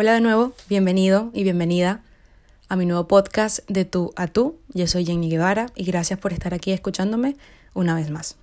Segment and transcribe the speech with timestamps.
[0.00, 2.04] Hola de nuevo, bienvenido y bienvenida
[2.68, 4.56] a mi nuevo podcast de tú a tú.
[4.68, 7.36] Yo soy Jenny Guevara y gracias por estar aquí escuchándome
[7.74, 8.36] una vez más.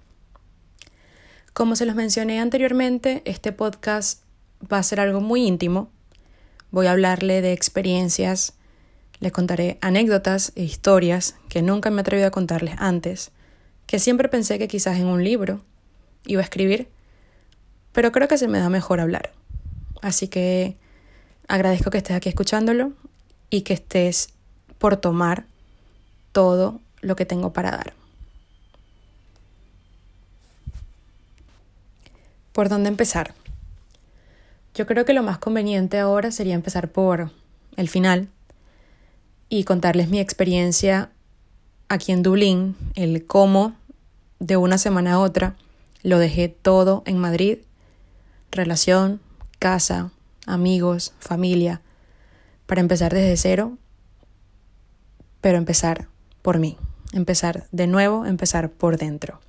[1.53, 4.21] Como se los mencioné anteriormente, este podcast
[4.69, 5.89] va a ser algo muy íntimo.
[6.71, 8.55] Voy a hablarle de experiencias,
[9.21, 13.31] les contaré anécdotas e historias que nunca me he atrevido a contarles antes,
[13.85, 15.63] que siempre pensé que quizás en un libro
[16.25, 16.89] iba a escribir,
[17.93, 19.31] pero creo que se me da mejor hablar.
[20.01, 20.83] Así que
[21.47, 22.93] agradezco que estés aquí escuchándolo
[23.49, 24.29] y que estés
[24.77, 25.45] por tomar
[26.31, 27.93] todo lo que tengo para dar.
[32.51, 33.33] ¿Por dónde empezar?
[34.73, 37.31] Yo creo que lo más conveniente ahora sería empezar por
[37.77, 38.29] el final
[39.49, 41.11] y contarles mi experiencia
[41.87, 43.75] aquí en Dublín, el cómo
[44.39, 45.55] de una semana a otra
[46.03, 47.59] lo dejé todo en Madrid,
[48.51, 49.19] relación,
[49.59, 50.11] casa,
[50.45, 51.81] amigos, familia,
[52.65, 53.77] para empezar desde cero,
[55.41, 56.07] pero empezar
[56.41, 56.77] por mí,
[57.13, 59.39] empezar de nuevo, empezar por dentro.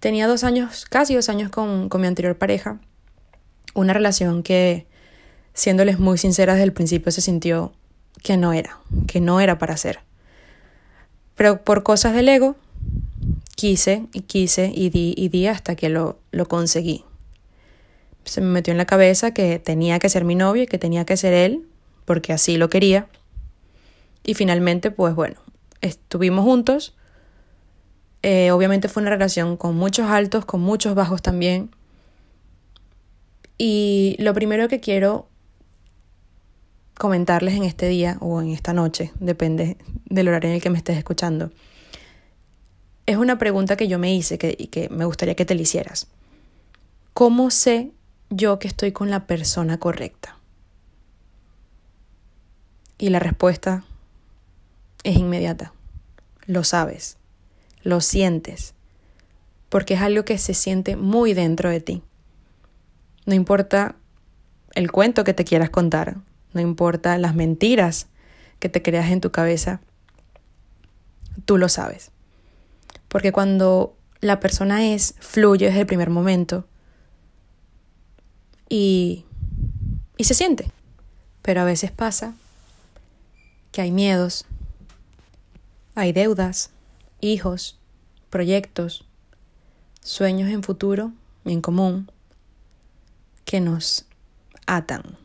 [0.00, 2.78] Tenía dos años, casi dos años con, con mi anterior pareja,
[3.74, 4.86] una relación que,
[5.54, 7.72] siéndoles muy sincera desde el principio, se sintió
[8.22, 10.00] que no era, que no era para hacer.
[11.34, 12.56] Pero por cosas del ego,
[13.56, 17.05] quise y quise y di y di hasta que lo, lo conseguí
[18.26, 21.06] se me metió en la cabeza que tenía que ser mi novio y que tenía
[21.06, 21.66] que ser él,
[22.04, 23.06] porque así lo quería.
[24.24, 25.36] Y finalmente, pues bueno,
[25.80, 26.94] estuvimos juntos.
[28.22, 31.70] Eh, obviamente fue una relación con muchos altos, con muchos bajos también.
[33.58, 35.28] Y lo primero que quiero
[36.98, 40.78] comentarles en este día o en esta noche, depende del horario en el que me
[40.78, 41.50] estés escuchando,
[43.06, 45.62] es una pregunta que yo me hice que, y que me gustaría que te la
[45.62, 46.08] hicieras.
[47.12, 47.92] ¿Cómo sé
[48.30, 50.36] yo que estoy con la persona correcta?
[52.98, 53.84] Y la respuesta
[55.04, 55.72] es inmediata.
[56.46, 57.18] Lo sabes,
[57.82, 58.74] lo sientes,
[59.68, 62.02] porque es algo que se siente muy dentro de ti.
[63.26, 63.96] No importa
[64.74, 66.16] el cuento que te quieras contar,
[66.52, 68.06] no importa las mentiras
[68.58, 69.80] que te creas en tu cabeza,
[71.44, 72.10] tú lo sabes.
[73.08, 76.66] Porque cuando la persona es, fluye desde el primer momento,
[78.68, 79.24] y,
[80.16, 80.70] y se siente.
[81.42, 82.34] Pero a veces pasa
[83.72, 84.46] que hay miedos,
[85.94, 86.70] hay deudas,
[87.20, 87.78] hijos,
[88.30, 89.06] proyectos,
[90.02, 91.12] sueños en futuro
[91.44, 92.10] y en común
[93.44, 94.04] que nos
[94.66, 95.16] atan,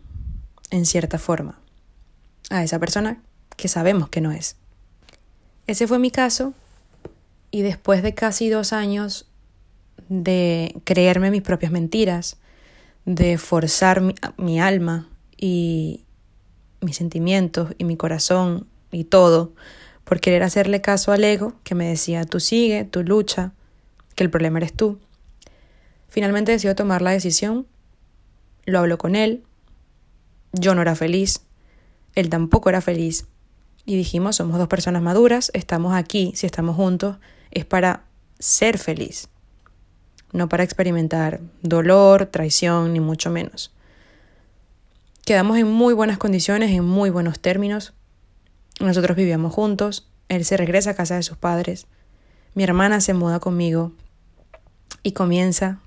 [0.69, 1.59] en cierta forma,
[2.49, 3.21] a esa persona
[3.57, 4.55] que sabemos que no es.
[5.67, 6.53] Ese fue mi caso
[7.49, 9.27] y después de casi dos años
[10.09, 12.37] de creerme mis propias mentiras,
[13.05, 14.01] de forzar
[14.37, 16.05] mi, alma y
[16.81, 19.53] mis sentimientos y mi corazón y todo
[20.03, 23.53] por querer hacerle caso al ego que me decía tú sigue, tú lucha,
[24.15, 24.99] que el problema eres tú.
[26.09, 27.65] Finalmente decidió tomar la decisión,
[28.65, 29.43] lo habló con él,
[30.51, 31.41] yo no era feliz,
[32.15, 33.25] él tampoco era feliz
[33.85, 37.17] y dijimos somos dos personas maduras, estamos aquí, si estamos juntos,
[37.51, 38.03] es para
[38.39, 39.29] ser feliz
[40.33, 43.71] no para experimentar dolor, traición, ni mucho menos.
[45.25, 47.93] Quedamos en muy buenas condiciones, en muy buenos términos.
[48.79, 51.87] Nosotros vivíamos juntos, él se regresa a casa de sus padres,
[52.53, 53.91] mi hermana se muda conmigo
[55.03, 55.79] y comienza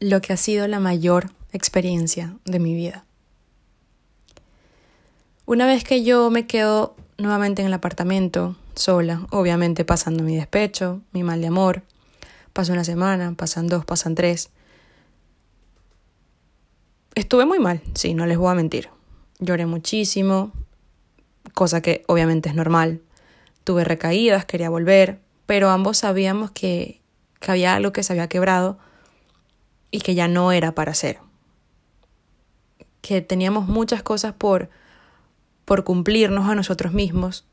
[0.00, 3.04] lo que ha sido la mayor experiencia de mi vida.
[5.44, 11.00] Una vez que yo me quedo nuevamente en el apartamento, sola, obviamente pasando mi despecho,
[11.12, 11.82] mi mal de amor,
[12.58, 14.50] Pasa una semana, pasan dos, pasan tres.
[17.14, 18.88] Estuve muy mal, sí, no les voy a mentir.
[19.38, 20.50] Lloré muchísimo,
[21.54, 23.00] cosa que obviamente es normal.
[23.62, 27.00] Tuve recaídas, quería volver, pero ambos sabíamos que,
[27.38, 28.76] que había algo que se había quebrado
[29.92, 31.20] y que ya no era para hacer.
[33.02, 34.68] Que teníamos muchas cosas por,
[35.64, 37.46] por cumplirnos a nosotros mismos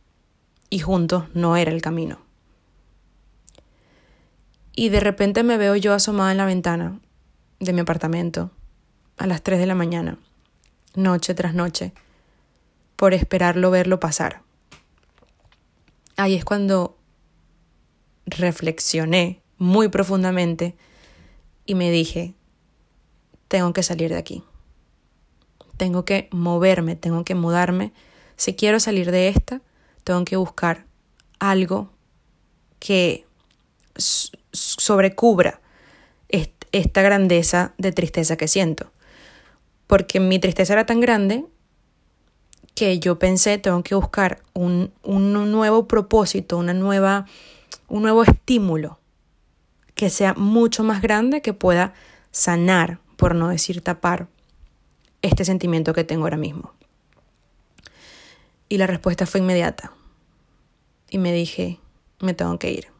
[0.71, 2.25] y juntos no era el camino
[4.75, 6.99] y de repente me veo yo asomada en la ventana
[7.59, 8.51] de mi apartamento
[9.17, 10.17] a las 3 de la mañana,
[10.95, 11.93] noche tras noche,
[12.95, 14.41] por esperarlo verlo pasar.
[16.17, 16.97] Ahí es cuando
[18.25, 20.75] reflexioné muy profundamente
[21.65, 22.33] y me dije,
[23.47, 24.43] tengo que salir de aquí.
[25.77, 27.91] Tengo que moverme, tengo que mudarme.
[28.37, 29.61] Si quiero salir de esta,
[30.03, 30.85] tengo que buscar
[31.39, 31.91] algo
[32.79, 33.25] que
[34.55, 35.61] sobrecubra
[36.71, 38.91] esta grandeza de tristeza que siento.
[39.87, 41.45] porque mi tristeza era tan grande
[42.73, 47.25] que yo pensé, tengo que buscar un, un nuevo propósito, una nueva,
[47.87, 48.99] un nuevo estímulo
[49.93, 51.93] que sea mucho más grande, que pueda
[52.31, 54.27] sanar, por no decir tapar,
[55.21, 56.73] este sentimiento que tengo ahora mismo.
[58.67, 59.93] Y la respuesta fue inmediata.
[61.09, 61.79] Y me dije,
[62.19, 62.94] me tengo que ir.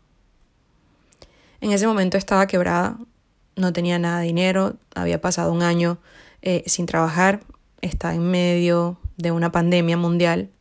[1.66, 3.00] En ese momento estaba quebrada,
[3.56, 5.98] no tenía nada de dinero, había pasado un año
[6.44, 7.42] eh, sin trabajar,
[7.82, 10.52] estaba en medio de una pandemia mundial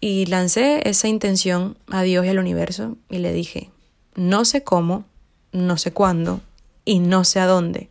[0.00, 3.70] y lancé esa intención a Dios y al universo y le dije,
[4.16, 5.04] no sé cómo,
[5.52, 6.40] no sé cuándo
[6.84, 7.88] y no sé a dónde,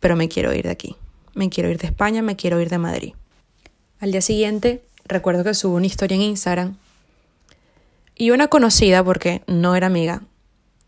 [0.00, 0.96] pero me quiero ir de aquí,
[1.34, 3.12] me quiero ir de España, me quiero ir de Madrid.
[4.00, 6.78] Al día siguiente recuerdo que subo una historia en Instagram
[8.16, 10.22] y una conocida, porque no era amiga,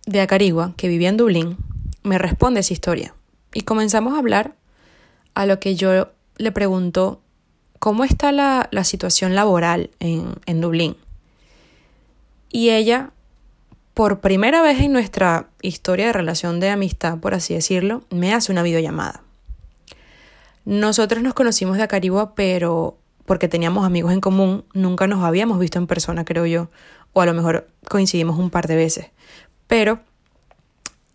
[0.06, 1.56] de Acarigua, que vivía en Dublín,
[2.02, 3.14] me responde esa historia.
[3.52, 4.54] Y comenzamos a hablar
[5.34, 6.08] a lo que yo
[6.38, 7.20] le pregunto,
[7.78, 10.96] ¿cómo está la, situación laboral en, en Dublín?
[12.50, 13.10] Y ella,
[13.92, 18.52] por primera vez en nuestra historia de relación de amistad, por así decirlo, me hace
[18.52, 19.22] una videollamada.
[20.64, 25.78] Nosotros nos conocimos de Acarigua, pero porque teníamos amigos en común, nunca nos habíamos visto
[25.78, 26.68] en persona, creo yo,
[27.12, 29.06] o a lo mejor coincidimos un par de veces.
[29.66, 30.00] Pero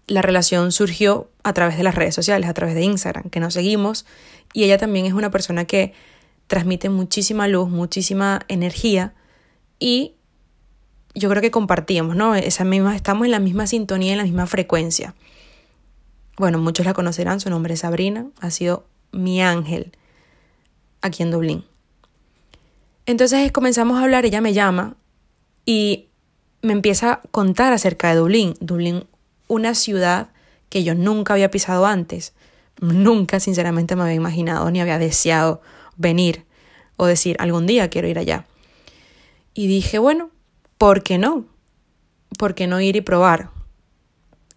[0.07, 3.53] la relación surgió a través de las redes sociales, a través de Instagram, que nos
[3.53, 4.05] seguimos,
[4.53, 5.93] y ella también es una persona que
[6.47, 9.13] transmite muchísima luz, muchísima energía,
[9.79, 10.15] y
[11.15, 12.35] yo creo que compartíamos, ¿no?
[12.35, 15.15] Esa misma, estamos en la misma sintonía, en la misma frecuencia.
[16.37, 19.91] Bueno, muchos la conocerán, su nombre es Sabrina, ha sido mi ángel
[21.01, 21.65] aquí en Dublín.
[23.05, 24.95] Entonces comenzamos a hablar, ella me llama
[25.65, 26.07] y
[26.61, 28.55] me empieza a contar acerca de Dublín.
[28.59, 29.05] Dublín,
[29.47, 30.29] una ciudad
[30.69, 32.33] que yo nunca había pisado antes.
[32.79, 35.61] Nunca, sinceramente, me había imaginado ni había deseado
[35.97, 36.45] venir
[36.97, 38.45] o decir algún día quiero ir allá.
[39.53, 40.29] Y dije, bueno,
[40.77, 41.45] ¿por qué no?
[42.37, 43.49] ¿Por qué no ir y probar?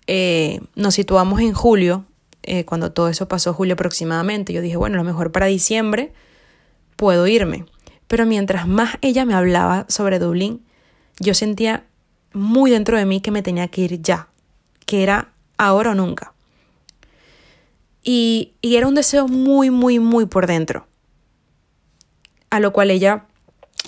[0.06, 2.04] Eh, nos situamos en julio,
[2.42, 4.52] eh, cuando todo eso pasó, julio aproximadamente.
[4.52, 6.12] Yo dije, bueno, a lo mejor para diciembre
[6.96, 7.66] puedo irme.
[8.06, 10.64] Pero mientras más ella me hablaba sobre Dublín,
[11.18, 11.86] yo sentía
[12.34, 14.28] muy dentro de mí que me tenía que ir ya,
[14.84, 16.34] que era ahora o nunca.
[18.02, 20.86] Y, y era un deseo muy, muy, muy por dentro.
[22.50, 23.25] A lo cual ella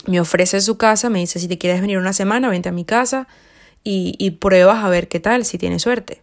[0.07, 2.85] me ofrece su casa, me dice, si te quieres venir una semana, vente a mi
[2.85, 3.29] casa
[3.85, 6.23] y, y pruebas a ver qué tal, si tienes suerte.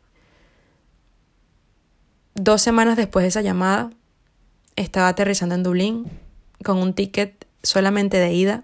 [2.36, 3.92] Dos semanas después de esa llamada,
[4.76, 6.06] estaba aterrizando en Dublín
[6.64, 8.64] con un ticket solamente de ida.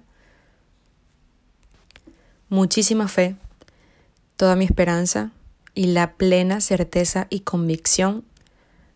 [2.50, 3.36] Muchísima fe,
[4.40, 5.32] toda mi esperanza
[5.76, 8.24] y la plena certeza y convicción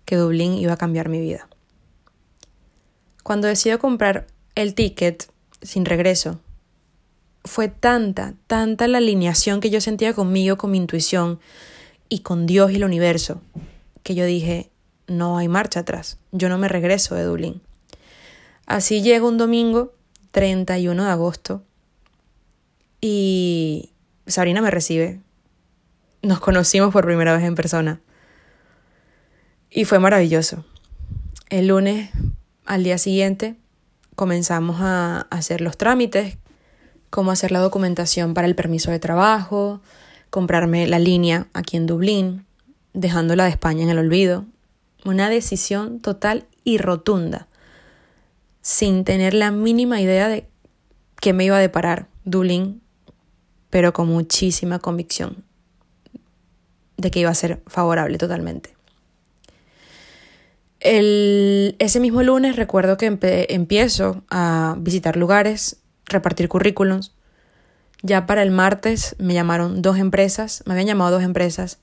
[0.06, 1.50] que Dublín iba a cambiar mi vida.
[3.24, 4.25] Cuando decido comprar
[4.56, 5.30] el ticket
[5.62, 6.40] sin regreso,
[7.44, 11.42] fue tanta, tanta la alineación que yo sentía conmigo, con mi intuición
[12.07, 13.42] y con Dios y el universo,
[14.01, 14.69] que yo dije,
[15.07, 17.62] no hay marcha atrás, yo no me regreso de Dublín.
[18.66, 19.92] Así llega un domingo,
[20.31, 21.63] 31 de agosto,
[23.01, 23.89] y
[24.25, 25.19] Sabrina me recibe
[26.24, 28.02] nos conocimos por primera vez en persona.
[29.70, 30.64] Y fue maravilloso.
[31.50, 32.10] El lunes,
[32.66, 33.58] al día siguiente,
[34.15, 36.38] comenzamos a hacer los trámites,
[37.10, 39.82] como hacer la documentación para el permiso de trabajo,
[40.30, 42.46] comprarme la línea aquí en Dublín,
[42.94, 44.46] dejándola de España en el olvido.
[45.03, 47.48] Una decisión total y rotunda,
[48.62, 50.48] sin tener la mínima idea de
[51.20, 52.82] qué me iba a deparar Dublín,
[53.70, 55.44] pero con muchísima convicción
[57.03, 58.75] de que iba a ser favorable totalmente.
[60.79, 63.05] El, ese mismo lunes recuerdo que
[63.50, 67.13] empiezo a visitar lugares, repartir currículums.
[68.01, 71.79] Ya para el martes me llamaron dos empresas, me habían llamado dos empresas.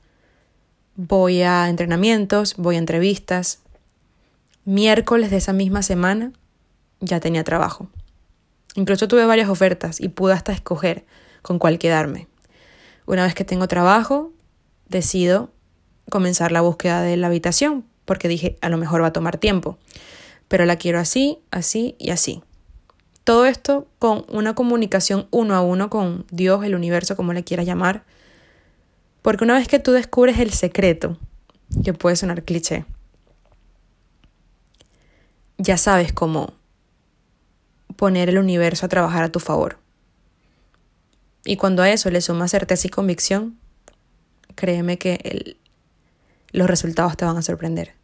[0.97, 3.61] Voy a entrenamientos, voy a entrevistas.
[4.67, 6.33] Miércoles de esa misma semana
[7.01, 7.89] ya tenía trabajo.
[8.75, 11.07] Incluso tuve varias ofertas y pude hasta escoger
[11.41, 12.29] con cuál quedarme.
[13.07, 14.33] Una vez que tengo trabajo,
[14.91, 15.51] decido
[16.11, 19.79] comenzar la búsqueda de la habitación, porque dije, a lo mejor va a tomar tiempo,
[20.49, 22.43] pero la quiero así, así y así.
[23.25, 27.67] Todo esto con una comunicación uno a uno con Dios, el universo, como le quieras
[27.67, 28.05] llamar,
[29.23, 31.17] porque una vez que tú descubres el secreto,
[31.85, 32.85] que puede sonar cliché,
[35.59, 36.55] ya sabes cómo
[37.97, 39.79] poner el universo a trabajar a tu favor.
[41.45, 43.59] Y cuando a eso le sumas certeza y convicción,
[44.61, 45.57] créeme que
[46.53, 47.95] los resultados te van a sorprender.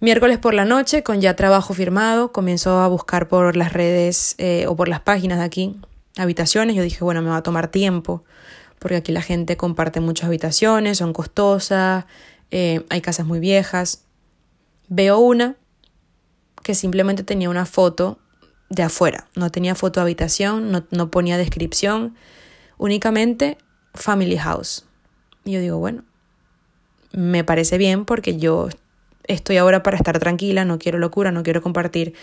[0.00, 4.66] Miércoles por la noche, con ya trabajo firmado, comienzo a buscar por las redes eh,
[4.68, 5.80] o por las páginas de aquí
[6.18, 6.76] habitaciones.
[6.76, 8.24] Yo dije, bueno, me va a tomar tiempo,
[8.80, 12.04] porque aquí la gente comparte muchas habitaciones, son costosas,
[12.50, 14.02] eh, hay casas muy viejas.
[14.88, 15.56] Veo una
[16.62, 18.18] que simplemente tenía una foto
[18.68, 22.14] de afuera, no tenía foto de habitación, no, no ponía descripción,
[22.76, 23.56] únicamente
[23.94, 24.84] Family House.
[25.44, 26.04] Y yo digo, bueno,
[27.12, 28.68] me parece bien porque yo
[29.24, 32.14] estoy ahora para estar tranquila, no quiero locura, no quiero compartir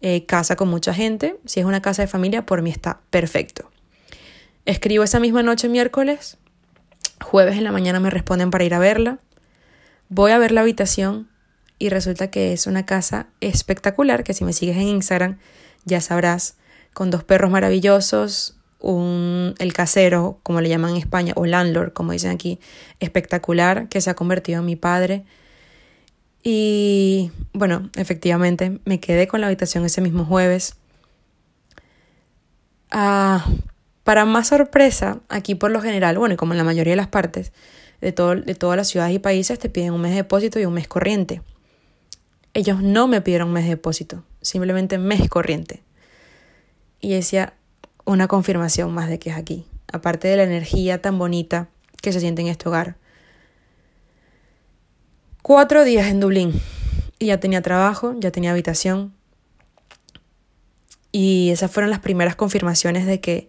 [0.00, 1.36] eh, casa con mucha gente.
[1.44, 3.70] Si es una casa de familia, por mí está perfecto.
[4.64, 6.38] Escribo esa misma noche miércoles,
[7.20, 9.18] jueves en la mañana me responden para ir a verla.
[10.08, 11.28] Voy a ver la habitación
[11.78, 15.38] y resulta que es una casa espectacular, que si me sigues en Instagram
[15.84, 16.56] ya sabrás,
[16.92, 18.55] con dos perros maravillosos,
[18.94, 22.58] un, el casero, como le llaman en España, o landlord, como dicen aquí,
[23.00, 25.24] espectacular, que se ha convertido en mi padre
[26.48, 30.76] y bueno, efectivamente, me quedé con la habitación ese mismo jueves.
[32.92, 33.44] Ah,
[34.04, 37.08] para más sorpresa, aquí por lo general, bueno, y como en la mayoría de las
[37.08, 37.50] partes
[38.00, 40.66] de, todo, de todas las ciudades y países, te piden un mes de depósito y
[40.66, 41.42] un mes corriente.
[42.54, 45.82] Ellos no me pidieron mes de depósito, simplemente mes corriente.
[47.00, 47.54] Y decía
[48.06, 51.68] una confirmación más de que es aquí, aparte de la energía tan bonita
[52.00, 52.96] que se siente en este hogar
[55.46, 56.60] Cuatro días en Dublín
[57.20, 59.14] y ya tenía trabajo, ya tenía habitación.
[61.12, 63.48] Y esas fueron las primeras confirmaciones de que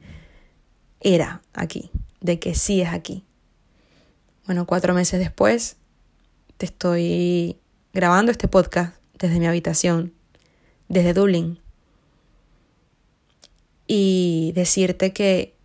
[1.00, 1.90] era aquí,
[2.22, 3.24] de que sí es aquí.
[4.46, 5.78] Bueno, cuatro meses después
[6.58, 7.58] te estoy
[7.96, 10.14] grabando este podcast desde mi habitación,
[10.90, 11.60] desde Dublín.
[13.88, 15.56] Y decirte que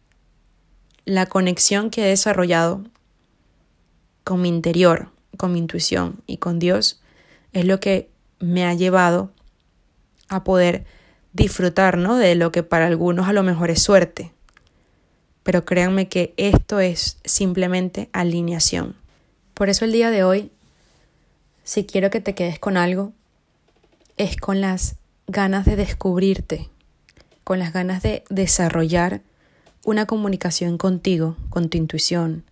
[1.05, 2.85] la conexión que he desarrollado
[4.25, 7.03] con mi interior, con mi intuición y con Dios
[7.53, 9.31] es lo que me ha llevado
[10.29, 10.85] a poder
[11.33, 12.17] disfrutar ¿no?
[12.17, 14.33] de lo que para algunos a lo mejor es suerte.
[15.43, 18.95] Pero créanme que esto es simplemente alineación.
[19.55, 20.51] Por eso el día de hoy,
[21.65, 23.13] si quiero que te quedes con algo,
[24.17, 26.69] es con las ganas de descubrirte,
[27.45, 29.23] con las ganas de desarrollar
[29.85, 32.45] una comunicación contigo, con tu intuición,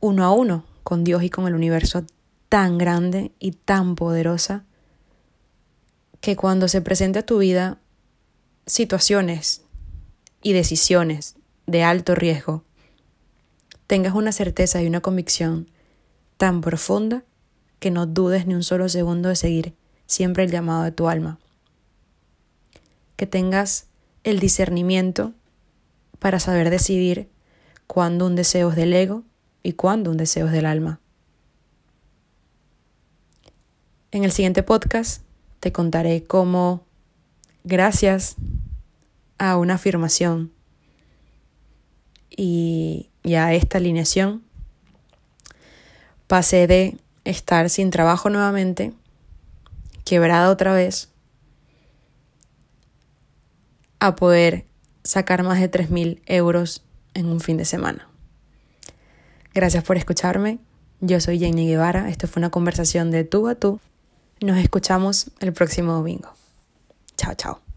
[0.00, 2.04] uno a uno, con Dios y con el universo
[2.48, 4.64] tan grande y tan poderosa
[6.20, 7.78] que cuando se presente a tu vida
[8.66, 9.62] situaciones
[10.42, 11.36] y decisiones
[11.66, 12.64] de alto riesgo,
[13.86, 15.70] tengas una certeza y una convicción
[16.36, 17.24] tan profunda
[17.78, 19.74] que no dudes ni un solo segundo de seguir
[20.06, 21.38] siempre el llamado de tu alma.
[23.22, 23.86] Que tengas
[24.24, 25.32] el discernimiento
[26.18, 27.30] para saber decidir
[27.86, 29.22] cuándo un deseo es del ego
[29.62, 30.98] y cuándo un deseo es del alma.
[34.10, 35.22] En el siguiente podcast
[35.60, 36.84] te contaré cómo,
[37.62, 38.34] gracias
[39.38, 40.50] a una afirmación
[42.28, 44.42] y, a esta alineación,
[46.26, 48.92] pasé de estar sin trabajo nuevamente,
[50.04, 51.11] quebrada otra vez,
[54.02, 54.66] a poder
[55.04, 56.82] sacar más de 3.000 euros
[57.14, 58.08] en un fin de semana.
[59.54, 60.58] Gracias por escucharme.
[61.00, 62.08] Yo soy Jenny Guevara.
[62.08, 63.80] Esto fue una conversación de tú a tú.
[64.40, 66.32] Nos escuchamos el próximo domingo.
[67.16, 67.71] Chao, chao.